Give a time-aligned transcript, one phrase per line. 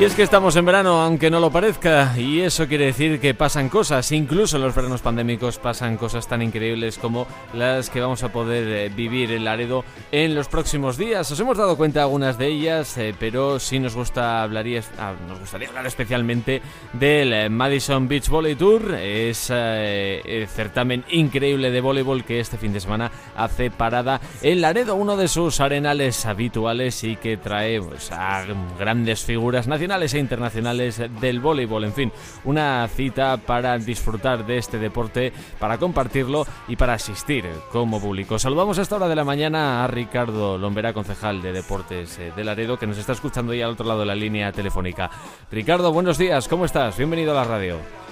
[0.00, 3.34] Y es que estamos en verano, aunque no lo parezca, y eso quiere decir que
[3.34, 8.22] pasan cosas, incluso en los veranos pandémicos pasan cosas tan increíbles como las que vamos
[8.22, 11.28] a poder eh, vivir en Laredo en los próximos días.
[11.32, 15.14] Os hemos dado cuenta de algunas de ellas, eh, pero sí nos gusta hablaría, ah,
[15.26, 16.62] nos gustaría hablar especialmente
[16.92, 22.72] del eh, Madison Beach Volley Tour, es el certamen increíble de voleibol que este fin
[22.72, 28.12] de semana hace parada en Laredo, uno de sus arenales habituales y que trae pues,
[28.12, 28.44] a
[28.78, 31.84] grandes figuras nacionales e internacionales del voleibol.
[31.84, 32.12] En fin,
[32.44, 38.38] una cita para disfrutar de este deporte, para compartirlo y para asistir como público.
[38.38, 42.44] Saludamos a esta hora de la mañana a Ricardo Lombera, concejal de Deportes eh, de
[42.44, 45.10] Laredo, que nos está escuchando ahí al otro lado de la línea telefónica.
[45.50, 46.96] Ricardo, buenos días, ¿cómo estás?
[46.98, 48.07] Bienvenido a la radio.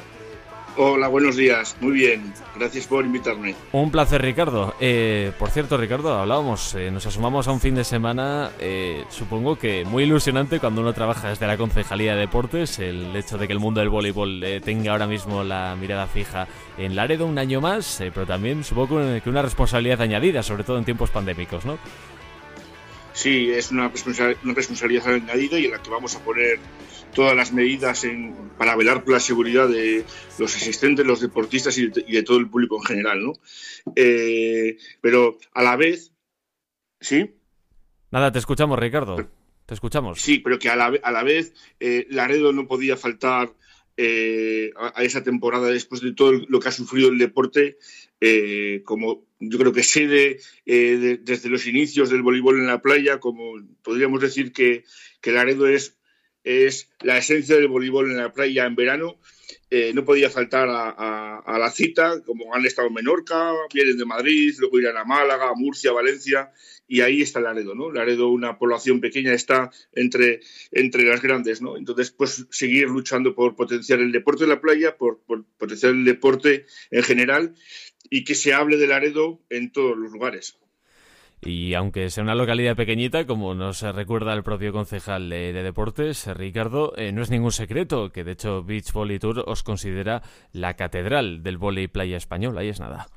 [0.79, 1.75] Hola, buenos días.
[1.80, 2.35] Muy bien.
[2.55, 3.55] Gracias por invitarme.
[3.73, 4.75] Un placer, Ricardo.
[4.79, 9.57] Eh, por cierto, Ricardo, hablábamos, eh, nos asomamos a un fin de semana, eh, supongo
[9.57, 13.55] que muy ilusionante cuando uno trabaja desde la Concejalía de Deportes, el hecho de que
[13.55, 16.46] el mundo del voleibol tenga ahora mismo la mirada fija
[16.77, 20.85] en Laredo un año más, pero también supongo que una responsabilidad añadida, sobre todo en
[20.85, 21.79] tiempos pandémicos, ¿no?
[23.16, 26.59] Sí, es una, responsabilidad añadida y en la que vamos a poner
[27.14, 30.04] todas las medidas en, para velar por la seguridad de
[30.38, 33.32] los asistentes, los deportistas y de, todo el público en general, ¿no?
[33.96, 36.12] Eh, pero a la vez,
[37.00, 37.34] ¿sí?
[38.10, 39.16] Nada, te escuchamos, Ricardo.
[39.64, 40.20] Te escuchamos.
[40.20, 43.54] Sí, pero que a la, a la vez eh, Laredo no podía faltar
[43.97, 47.79] eh, a, esa temporada después de todo lo que ha sufrido el deporte,
[48.85, 54.21] como yo creo que sede desde los inicios del voleibol en la playa, como podríamos
[54.21, 54.85] decir que,
[55.21, 55.97] que Laredo es
[56.47, 59.19] es la esencia del voleibol en la playa en verano.
[59.69, 64.55] Eh, no podía faltar a, la cita, como han estado en Menorca, vienen de Madrid,
[64.61, 66.53] luego irán a Málaga, Murcia, Valencia,
[66.87, 67.91] y ahí está Laredo, ¿no?
[67.91, 70.41] Laredo, una población pequeña, está entre,
[70.71, 71.77] entre las grandes, ¿no?
[71.77, 76.05] Entonces, pues seguir luchando por potenciar el deporte de la playa, por, por potenciar el
[76.05, 77.56] deporte en general,
[78.09, 80.59] y que se hable de Laredo en todos los lugares.
[81.43, 86.95] Y aunque sea una localidad pequeñita, como nos recuerda el propio concejal de, deportes, Ricardo,
[86.97, 91.43] eh, no es ningún secreto que de hecho Beach Volley Tour os considera la catedral
[91.43, 92.57] del volley playa español.
[92.57, 93.09] Ahí es nada.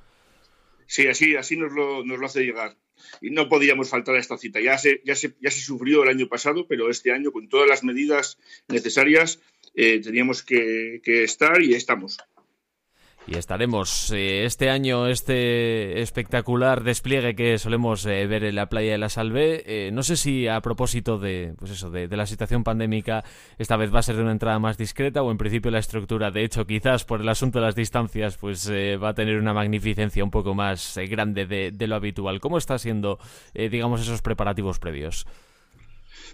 [0.85, 2.75] Sí, así, así nos, lo, hace llegar.
[3.21, 4.59] Y no podíamos faltar a esta cita.
[4.59, 7.69] Ya se, ya, se, ya se sufrió el año pasado, pero este año, con todas
[7.69, 8.37] las medidas
[8.67, 9.39] necesarias,
[9.75, 12.17] eh, teníamos que estar y estamos.
[13.31, 18.93] Y estaremos eh, este año, este espectacular despliegue que solemos eh, ver en la playa
[18.93, 19.61] de la Salve.
[19.67, 23.23] Eh, no sé si a propósito de, pues eso, de, la situación pandémica,
[23.59, 26.31] esta vez va a ser de una entrada más discreta o en principio la estructura,
[26.31, 30.23] de hecho, quizás por el asunto de las distancias, pues va a tener una magnificencia
[30.23, 32.39] un poco más grande de, de, lo habitual.
[32.39, 33.19] ¿Cómo está siendo,
[33.53, 35.27] digamos, esos preparativos previos?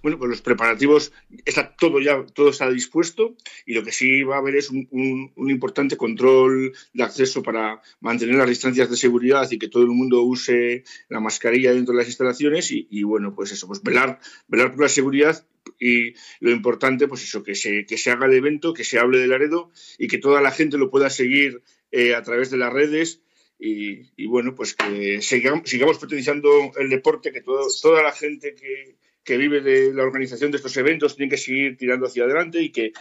[0.02, 1.12] Bueno, pues los preparativos,
[1.46, 5.32] está todo ya, todo está dispuesto y lo que sí va a haber es un,
[5.36, 10.22] importante control de acceso para mantener las distancias de seguridad y que todo el mundo
[10.24, 14.82] use la mascarilla dentro de las instalaciones y, bueno, pues eso, pues velar, velar por
[14.82, 15.46] la seguridad
[15.80, 19.20] y lo importante, pues eso, que se, que se haga el evento, que se hable
[19.20, 21.62] del Laredo y que toda la gente lo pueda seguir
[21.92, 23.22] eh, a través de las redes
[23.58, 28.96] y, bueno, pues que sigamos, sigamos potenciando el deporte, que todo, toda la gente que,
[29.26, 32.70] que vive de la organización de estos eventos tiene que seguir tirando hacia adelante y
[32.70, 32.94] que,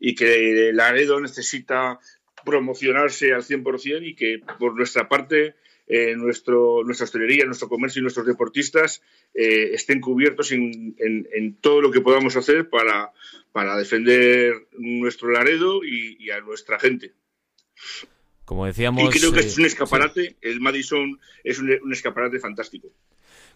[0.00, 2.00] y que Laredo necesita
[2.44, 5.54] promocionarse al 100% y que por nuestra parte
[5.86, 9.02] eh, nuestro, nuestra hostelería, nuestro comercio y nuestros deportistas
[9.34, 13.12] eh, estén cubiertos en, todo lo que podamos hacer para,
[13.52, 17.12] para defender nuestro Laredo y, a nuestra gente.
[18.44, 19.14] Como decíamos.
[19.14, 22.88] Y creo que es un escaparate, el Madison es un escaparate fantástico.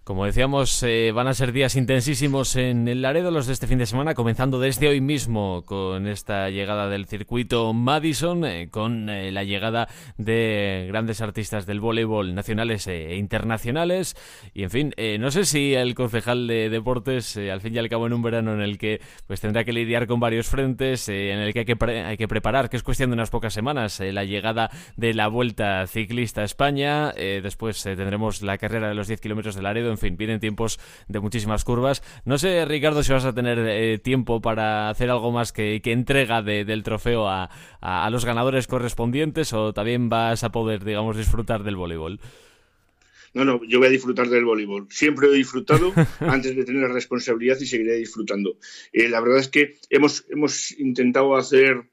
[0.02, 3.76] Como decíamos, eh, van a ser días intensísimos en el Laredo los de este fin
[3.76, 9.30] de semana, comenzando desde hoy mismo con esta llegada del circuito Madison, eh, con eh,
[9.30, 14.16] la llegada de grandes artistas del voleibol nacionales e internacionales.
[14.54, 18.06] Y en fin, no sé si el concejal de deportes, al fin y al cabo
[18.06, 21.52] en un verano en el que pues tendrá que lidiar con varios frentes, en el
[21.52, 24.70] que hay que, hay que preparar, que es cuestión de unas pocas semanas, la llegada
[24.96, 29.64] de la Vuelta Ciclista a España, después tendremos la carrera de los 10 kilómetros del
[29.64, 30.78] Laredo en fin, vienen tiempos
[31.08, 32.02] de muchísimas curvas.
[32.24, 36.42] No sé, Ricardo, si vas a tener eh, tiempo para hacer algo más que, entrega
[36.42, 37.50] del trofeo a,
[38.10, 42.20] los ganadores correspondientes o también vas a poder, digamos, disfrutar del voleibol.
[43.32, 44.86] No, no, yo voy a disfrutar del voleibol.
[44.90, 48.56] Siempre he disfrutado antes de tener la responsabilidad y seguiré disfrutando.
[48.92, 51.84] Eh, la verdad es que hemos, hemos intentado hacer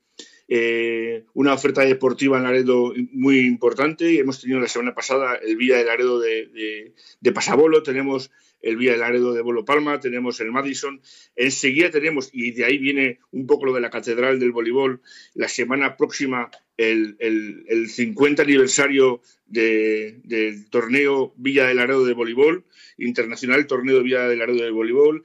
[0.50, 5.78] eh, una oferta deportiva en Laredo muy importante hemos tenido la semana pasada el Villa
[5.78, 10.52] de Laredo de, de, Pasabolo, tenemos el Villa de Laredo de Bolo Palma, tenemos el
[10.52, 11.02] Madison.
[11.36, 15.02] Enseguida tenemos, y de ahí viene un poco lo de la Catedral del Voleibol,
[15.36, 22.64] la semana próxima el, el, 50 aniversario del torneo Villa de Laredo de Voleibol,
[22.98, 25.24] internacional torneo Villa de Laredo de Voleibol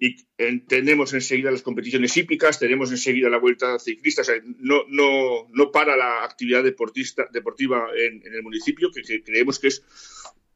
[0.00, 0.16] y
[0.68, 4.22] tenemos enseguida las competiciones hípicas, tenemos enseguida la vuelta ciclista,
[4.58, 9.82] no, no, no para la actividad deportista, deportiva en, el municipio, que, creemos que es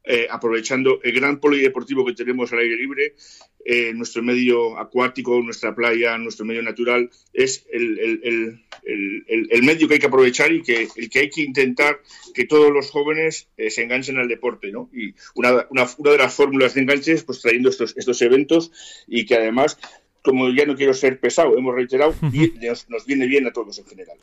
[0.05, 3.15] eh, aprovechando el gran polideportivo que tenemos al aire libre,
[3.63, 9.99] eh, nuestro medio acuático, nuestra playa, nuestro medio natural, es el, el, medio que hay
[9.99, 12.01] que aprovechar y que, el que hay que intentar
[12.33, 14.71] que todos los jóvenes eh, se enganchen al deporte.
[14.71, 14.89] ¿no?
[14.93, 18.71] Y una, una, una de las fórmulas de enganches, pues trayendo estos, estos eventos
[19.07, 19.77] y que además
[20.23, 22.53] como ya no quiero ser pesado, hemos reiterado, y
[22.89, 24.17] nos, viene bien a todos en general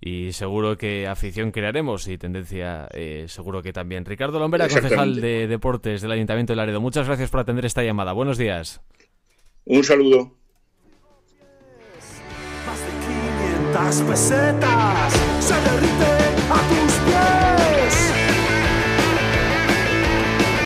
[0.00, 4.04] y seguro que afición crearemos y tendencia eh, seguro que también.
[4.04, 8.12] Ricardo Lombera, concejal de Deportes del Ayuntamiento de Laredo, muchas gracias por atender esta llamada.
[8.12, 8.82] Buenos días.
[9.64, 10.36] Un saludo.
[12.66, 12.92] Más de
[13.72, 16.34] 500 pesetas, se derrite